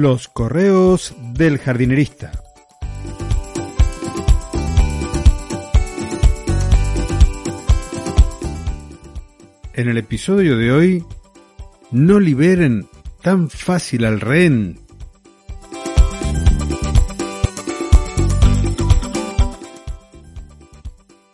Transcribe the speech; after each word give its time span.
Los 0.00 0.28
correos 0.28 1.12
del 1.34 1.58
jardinerista. 1.58 2.30
En 9.72 9.88
el 9.88 9.98
episodio 9.98 10.56
de 10.56 10.70
hoy, 10.70 11.04
no 11.90 12.20
liberen 12.20 12.86
tan 13.22 13.50
fácil 13.50 14.04
al 14.04 14.20
rehén. 14.20 14.78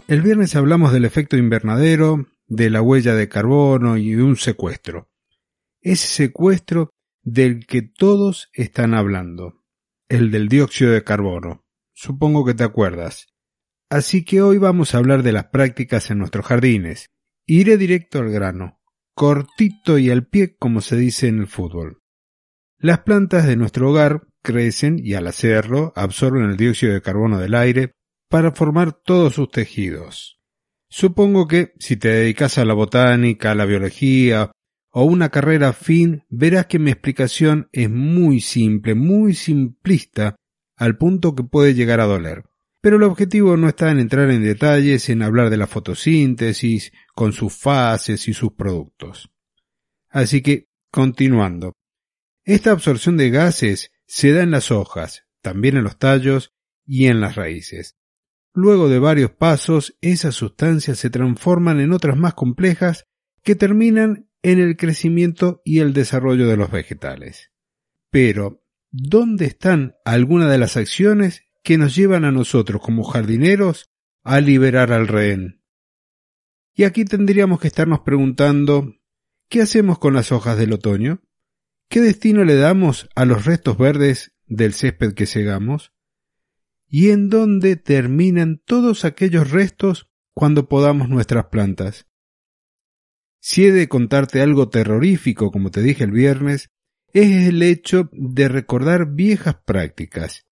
El 0.09 0.23
viernes 0.23 0.57
hablamos 0.57 0.91
del 0.95 1.05
efecto 1.05 1.37
invernadero, 1.37 2.29
de 2.47 2.71
la 2.71 2.81
huella 2.81 3.15
de 3.15 3.29
carbono 3.29 3.99
y 3.99 4.15
de 4.15 4.23
un 4.23 4.37
secuestro. 4.37 5.11
Ese 5.83 6.07
secuestro 6.07 6.94
del 7.25 7.67
que 7.67 7.83
todos 7.83 8.51
están 8.53 8.95
hablando, 8.95 9.65
el 10.09 10.31
del 10.31 10.49
dióxido 10.49 10.93
de 10.93 11.03
carbono. 11.03 11.65
Supongo 11.95 12.45
que 12.45 12.55
te 12.55 12.65
acuerdas. 12.65 13.29
Así 13.91 14.25
que 14.25 14.43
hoy 14.43 14.59
vamos 14.59 14.95
a 14.95 14.99
hablar 14.99 15.23
de 15.23 15.33
las 15.33 15.47
prácticas 15.47 16.11
en 16.11 16.19
nuestros 16.19 16.47
jardines. 16.47 17.11
Iré 17.47 17.79
directo 17.79 18.19
al 18.19 18.31
grano, 18.31 18.81
cortito 19.15 19.99
y 19.99 20.11
al 20.11 20.27
pie 20.27 20.57
como 20.57 20.81
se 20.81 20.97
dice 20.97 21.29
en 21.29 21.39
el 21.39 21.47
fútbol. 21.47 22.03
Las 22.79 23.01
plantas 23.01 23.47
de 23.47 23.57
nuestro 23.57 23.91
hogar 23.91 24.27
crecen 24.43 24.99
y 25.03 25.15
al 25.15 25.27
hacerlo 25.27 25.93
absorben 25.97 26.51
el 26.51 26.57
dióxido 26.57 26.93
de 26.93 27.03
carbono 27.03 27.39
del 27.39 27.55
aire 27.55 27.93
para 28.29 28.53
formar 28.53 28.93
todos 28.93 29.35
sus 29.35 29.51
tejidos. 29.51 30.39
Supongo 30.91 31.49
que 31.49 31.73
si 31.79 31.97
te 31.97 32.09
dedicas 32.09 32.59
a 32.59 32.65
la 32.65 32.75
botánica, 32.75 33.53
a 33.53 33.55
la 33.55 33.65
biología 33.65 34.51
o 34.97 35.03
una 35.03 35.29
carrera 35.31 35.73
fin, 35.73 36.23
verás 36.29 36.67
que 36.67 36.79
mi 36.79 36.93
explicación 36.93 37.69
es 37.73 37.91
muy 37.91 38.41
simple, 38.41 38.95
muy 38.95 39.35
simplista, 39.35 40.37
al 40.77 40.97
punto 40.97 41.35
que 41.35 41.43
puede 41.43 41.75
llegar 41.75 42.01
a 42.01 42.05
doler. 42.05 42.45
Pero 42.81 42.97
el 42.97 43.03
objetivo 43.03 43.57
no 43.57 43.67
está 43.67 43.91
en 43.91 43.99
entrar 43.99 44.31
en 44.31 44.45
detalles, 44.45 45.09
en 45.09 45.23
hablar 45.23 45.51
de 45.51 45.57
la 45.57 45.67
fotosíntesis, 45.67 46.93
con 47.13 47.33
sus 47.33 47.53
fases 47.53 48.29
y 48.29 48.35
sus 48.35 48.53
productos. 48.53 49.33
Así 50.11 50.43
que, 50.43 50.69
continuando. 50.93 51.73
Esta 52.45 52.71
absorción 52.71 53.17
de 53.17 53.31
gases 53.31 53.91
se 54.07 54.31
da 54.31 54.45
en 54.45 54.53
las 54.53 54.71
hojas, 54.71 55.25
también 55.43 55.77
en 55.77 55.83
los 55.83 55.99
tallos 55.99 56.53
y 56.87 57.07
en 57.07 57.21
las 57.21 57.35
raíces. 57.35 57.97
Luego 58.53 58.89
de 58.89 59.01
varios 59.01 59.33
pasos, 59.33 59.97
esas 60.01 60.37
sustancias 60.37 61.01
se 61.01 61.11
transforman 61.11 61.81
en 61.81 61.93
otras 61.93 62.17
más 62.17 62.35
complejas 62.35 63.07
que 63.43 63.57
terminan 63.57 64.29
en 64.45 64.61
el 64.61 64.77
crecimiento 64.77 65.63
y 65.65 65.81
el 65.81 65.95
desarrollo 65.95 66.47
de 66.47 66.59
los 66.59 66.71
vegetales. 66.71 67.51
Pero, 68.11 68.63
¿dónde 68.91 69.47
están 69.47 69.97
algunas 70.05 70.51
de 70.51 70.59
las 70.59 70.77
acciones 70.77 71.43
que 71.63 71.79
nos 71.79 71.97
llevan 71.97 72.27
a 72.27 72.31
nosotros 72.31 72.83
como 72.83 73.05
jardineros 73.05 73.91
a 74.23 74.41
liberar 74.41 74.93
al 74.93 75.09
rehén? 75.09 75.63
Y 76.75 76.85
aquí 76.85 77.07
tendríamos 77.07 77.59
que 77.59 77.69
estarnos 77.69 78.01
preguntando, 78.01 78.95
¿qué 79.49 79.63
hacemos 79.63 79.99
con 79.99 80.13
las 80.13 80.31
hojas 80.31 80.59
del 80.59 80.75
otoño? 80.75 81.23
¿Qué 81.89 82.03
destino 82.03 82.45
le 82.45 82.57
damos 82.57 83.09
a 83.15 83.25
los 83.25 83.47
restos 83.47 83.79
verdes 83.79 84.37
del 84.47 84.75
césped 84.75 85.15
que 85.15 85.25
segamos? 85.25 85.95
¿Y 86.87 87.11
en 87.11 87.31
dónde 87.31 87.77
terminan 87.77 88.61
todos 88.63 89.07
aquellos 89.07 89.51
restos 89.51 90.11
cuando 90.35 90.69
podamos 90.69 91.09
nuestras 91.09 91.47
plantas? 91.47 92.07
Si 93.47 93.67
he 93.67 93.73
de 93.73 93.91
contarte 93.91 94.41
algo 94.41 94.71
terrorífico, 94.71 95.51
como 95.51 95.71
te 95.71 95.83
dije 95.83 96.05
el 96.05 96.13
viernes, 96.13 96.71
es 97.13 97.47
el 97.47 97.63
hecho 97.63 98.09
de 98.11 98.49
recordar 98.49 99.13
viejas 99.13 99.57
prácticas. 99.67 100.47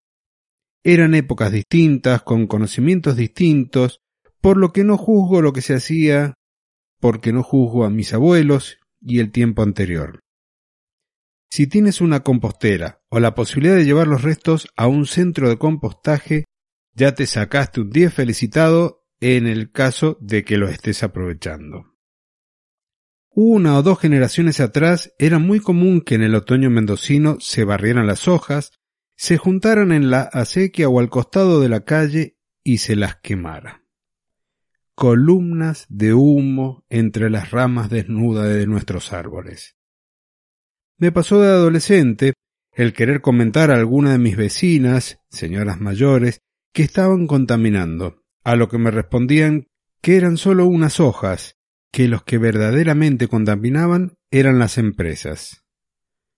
Eran 0.84 1.14
épocas 1.14 1.50
distintas, 1.50 2.20
con 2.20 2.47
conocimientos 2.47 3.16
distintos, 3.16 4.03
por 4.42 4.58
lo 4.58 4.75
que 4.75 4.84
no 4.84 4.98
juzgo 4.98 5.41
lo 5.41 5.54
que 5.54 5.62
se 5.62 5.72
hacía, 5.72 6.34
porque 7.00 7.32
no 7.32 7.42
juzgo 7.42 7.86
a 7.86 7.91
mis 7.91 8.12
abuelos 8.12 8.76
y 9.00 9.20
el 9.20 9.32
tiempo 9.32 9.62
anterior. 9.62 10.20
Si 11.50 11.66
tienes 11.66 12.03
una 12.03 12.20
compostera 12.20 13.00
o 13.09 13.20
la 13.20 13.34
posibilidad 13.34 13.74
de 13.74 13.86
llevar 13.86 14.06
los 14.06 14.20
restos 14.20 14.69
a 14.76 14.86
un 14.86 15.06
centro 15.06 15.48
de 15.48 15.56
compostaje, 15.56 16.44
ya 16.92 17.14
te 17.14 17.24
sacaste 17.24 17.80
un 17.80 17.88
día 17.88 18.10
felicitado 18.10 19.06
en 19.19 19.47
el 19.47 19.72
caso 19.72 20.19
de 20.20 20.44
que 20.44 20.59
lo 20.59 20.69
estés 20.69 21.03
aprovechando. 21.03 21.92
Una 23.34 23.78
o 23.78 23.82
dos 23.82 23.98
generaciones 23.98 24.60
atrás 24.60 25.15
era 25.19 25.38
muy 25.38 25.59
común 25.59 26.03
que 26.03 26.16
en 26.16 26.22
el 26.22 26.34
otoño 26.34 26.69
mendocino 26.69 27.38
se 27.41 27.65
barrieran 27.65 28.06
las 28.06 28.28
hojas, 28.28 28.72
se 29.16 29.38
juntaran 29.38 29.91
en 29.91 30.10
la 30.10 30.20
acequia 30.20 30.91
o 30.91 31.00
al 31.00 31.09
costado 31.09 31.59
de 31.59 31.71
la 31.71 31.81
calle 31.81 32.37
y 32.62 32.78
se 32.78 32.94
las 32.94 33.16
quemara. 33.16 33.84
Columnas 34.94 35.87
de 35.88 36.12
humo 36.12 36.84
entre 36.91 37.31
las 37.31 37.50
ramas 37.53 37.88
desnudas 37.88 38.50
de 38.50 38.66
nuestros 38.66 39.15
árboles. 39.15 39.76
Me 40.98 41.10
pasó 41.10 41.41
de 41.41 41.48
adolescente 41.48 42.34
el 42.72 42.92
querer 42.92 43.22
comentar 43.22 43.71
a 43.71 43.76
alguna 43.76 44.12
de 44.12 44.19
mis 44.19 44.37
vecinas, 44.37 45.21
señoras 45.31 45.81
mayores, 45.81 46.41
que 46.75 46.82
estaban 46.82 47.26
contaminando, 47.26 48.22
a 48.44 48.56
lo 48.56 48.69
que 48.69 48.76
me 48.76 48.91
respondían 48.91 49.69
que 50.03 50.16
eran 50.16 50.37
solo 50.37 50.66
unas 50.66 51.00
hojas, 51.00 51.56
que 51.92 52.08
los 52.08 52.25
que 52.25 52.38
verdaderamente 52.38 53.28
contaminaban 53.28 54.16
eran 54.30 54.58
las 54.58 54.78
empresas. 54.78 55.62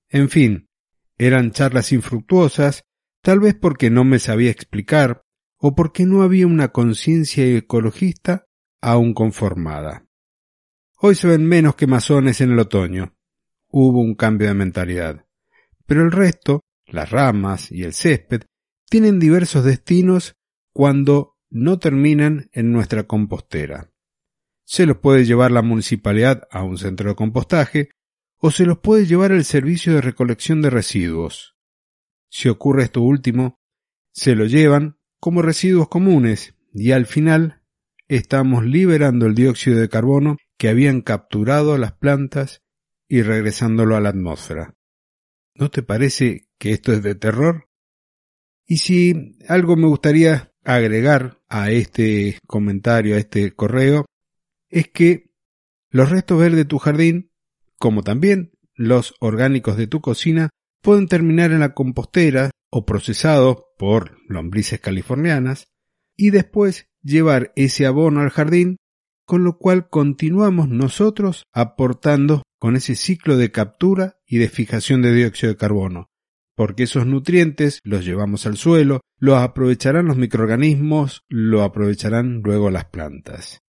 En 0.08 0.28
fin, 0.28 0.68
eran 1.16 1.52
charlas 1.52 1.92
infructuosas, 1.92 2.82
tal 3.22 3.38
vez 3.38 3.54
porque 3.54 3.88
no 3.88 4.04
me 4.04 4.18
sabía 4.18 4.50
explicar 4.50 5.22
o 5.56 5.76
porque 5.76 6.06
no 6.06 6.22
había 6.22 6.48
una 6.48 6.72
conciencia 6.72 7.46
ecologista 7.46 8.46
aún 8.82 9.14
conformada. 9.14 10.06
Hoy 10.98 11.14
se 11.14 11.28
ven 11.28 11.46
menos 11.46 11.76
quemazones 11.76 12.40
en 12.40 12.50
el 12.50 12.58
otoño. 12.58 13.14
Hubo 13.68 14.00
un 14.00 14.14
cambio 14.14 14.48
de 14.48 14.54
mentalidad. 14.54 15.24
Pero 15.86 16.02
el 16.02 16.10
resto, 16.10 16.62
las 16.86 17.10
ramas 17.10 17.70
y 17.70 17.84
el 17.84 17.92
césped, 17.92 18.42
tienen 18.90 19.20
diversos 19.20 19.64
destinos 19.64 20.34
cuando 20.72 21.36
no 21.48 21.78
terminan 21.78 22.48
en 22.52 22.72
nuestra 22.72 23.04
compostera 23.04 23.93
se 24.64 24.86
los 24.86 24.98
puede 24.98 25.24
llevar 25.24 25.50
la 25.50 25.62
municipalidad 25.62 26.46
a 26.50 26.62
un 26.62 26.78
centro 26.78 27.10
de 27.10 27.16
compostaje 27.16 27.90
o 28.38 28.50
se 28.50 28.66
los 28.66 28.78
puede 28.78 29.06
llevar 29.06 29.32
al 29.32 29.44
servicio 29.44 29.94
de 29.94 30.00
recolección 30.00 30.62
de 30.62 30.70
residuos. 30.70 31.56
Si 32.28 32.48
ocurre 32.48 32.84
esto 32.84 33.00
último, 33.00 33.60
se 34.12 34.34
lo 34.34 34.46
llevan 34.46 34.98
como 35.20 35.42
residuos 35.42 35.88
comunes 35.88 36.54
y 36.72 36.92
al 36.92 37.06
final 37.06 37.62
estamos 38.08 38.64
liberando 38.64 39.26
el 39.26 39.34
dióxido 39.34 39.78
de 39.78 39.88
carbono 39.88 40.36
que 40.58 40.68
habían 40.68 41.00
capturado 41.00 41.78
las 41.78 41.92
plantas 41.92 42.62
y 43.08 43.22
regresándolo 43.22 43.96
a 43.96 44.00
la 44.00 44.10
atmósfera. 44.10 44.74
¿No 45.54 45.70
te 45.70 45.82
parece 45.82 46.48
que 46.58 46.72
esto 46.72 46.92
es 46.92 47.02
de 47.02 47.14
terror? 47.14 47.68
Y 48.66 48.78
si 48.78 49.38
algo 49.48 49.76
me 49.76 49.86
gustaría 49.86 50.52
agregar 50.64 51.40
a 51.48 51.70
este 51.70 52.38
comentario, 52.46 53.14
a 53.14 53.18
este 53.18 53.52
correo, 53.52 54.06
es 54.74 54.88
que 54.88 55.30
los 55.88 56.10
restos 56.10 56.36
verdes 56.36 56.56
de 56.56 56.64
tu 56.64 56.78
jardín, 56.78 57.30
como 57.78 58.02
también 58.02 58.58
los 58.74 59.14
orgánicos 59.20 59.76
de 59.76 59.86
tu 59.86 60.00
cocina, 60.00 60.50
pueden 60.82 61.06
terminar 61.06 61.52
en 61.52 61.60
la 61.60 61.74
compostera 61.74 62.50
o 62.70 62.84
procesados 62.84 63.58
por 63.78 64.18
lombrices 64.28 64.80
californianas 64.80 65.68
y 66.16 66.30
después 66.30 66.88
llevar 67.02 67.52
ese 67.54 67.86
abono 67.86 68.20
al 68.20 68.30
jardín, 68.30 68.76
con 69.24 69.44
lo 69.44 69.58
cual 69.58 69.88
continuamos 69.88 70.68
nosotros 70.68 71.44
aportando 71.52 72.42
con 72.58 72.74
ese 72.74 72.96
ciclo 72.96 73.36
de 73.36 73.52
captura 73.52 74.18
y 74.26 74.38
de 74.38 74.48
fijación 74.48 75.02
de 75.02 75.14
dióxido 75.14 75.52
de 75.52 75.56
carbono, 75.56 76.10
porque 76.56 76.82
esos 76.82 77.06
nutrientes 77.06 77.78
los 77.84 78.04
llevamos 78.04 78.44
al 78.46 78.56
suelo, 78.56 79.02
los 79.18 79.38
aprovecharán 79.38 80.06
los 80.06 80.16
microorganismos, 80.16 81.22
lo 81.28 81.62
aprovecharán 81.62 82.40
luego 82.42 82.70
las 82.70 82.86
plantas. 82.86 83.63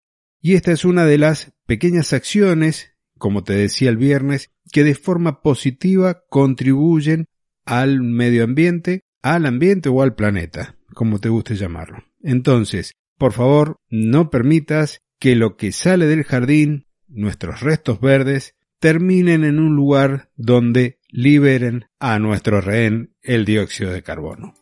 Y 0.46 0.56
esta 0.56 0.72
es 0.72 0.84
una 0.84 1.06
de 1.06 1.16
las 1.16 1.54
pequeñas 1.64 2.12
acciones, 2.12 2.92
como 3.16 3.44
te 3.44 3.54
decía 3.54 3.88
el 3.88 3.96
viernes, 3.96 4.50
que 4.70 4.84
de 4.84 4.94
forma 4.94 5.40
positiva 5.40 6.22
contribuyen 6.28 7.28
al 7.64 8.02
medio 8.02 8.44
ambiente, 8.44 9.04
al 9.22 9.46
ambiente 9.46 9.88
o 9.88 10.02
al 10.02 10.14
planeta, 10.14 10.76
como 10.92 11.18
te 11.18 11.30
guste 11.30 11.56
llamarlo. 11.56 12.04
Entonces, 12.22 12.92
por 13.16 13.32
favor, 13.32 13.78
no 13.88 14.28
permitas 14.28 15.00
que 15.18 15.34
lo 15.34 15.56
que 15.56 15.72
sale 15.72 16.04
del 16.04 16.24
jardín, 16.24 16.88
nuestros 17.08 17.62
restos 17.62 17.98
verdes, 18.02 18.54
terminen 18.80 19.44
en 19.44 19.58
un 19.58 19.74
lugar 19.74 20.30
donde 20.36 20.98
liberen 21.08 21.86
a 21.98 22.18
nuestro 22.18 22.60
rehén 22.60 23.14
el 23.22 23.46
dióxido 23.46 23.92
de 23.92 24.02
carbono. 24.02 24.52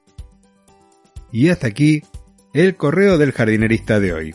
Y 1.32 1.48
hasta 1.48 1.66
aquí 1.66 2.04
el 2.54 2.76
correo 2.76 3.18
del 3.18 3.32
jardinerista 3.32 3.98
de 3.98 4.12
hoy. 4.12 4.34